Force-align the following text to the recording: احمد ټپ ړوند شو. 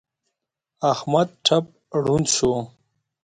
احمد 0.91 1.27
ټپ 1.45 1.65
ړوند 2.03 2.27
شو. 2.35 2.53